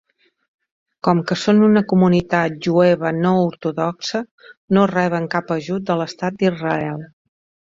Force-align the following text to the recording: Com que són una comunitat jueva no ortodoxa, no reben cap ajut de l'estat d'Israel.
Com 1.07 1.19
que 1.31 1.35
són 1.41 1.59
una 1.67 1.83
comunitat 1.91 2.55
jueva 2.69 3.11
no 3.19 3.35
ortodoxa, 3.43 4.23
no 4.79 4.87
reben 4.95 5.29
cap 5.37 5.55
ajut 5.61 5.87
de 5.93 5.99
l'estat 6.01 6.43
d'Israel. 6.43 7.07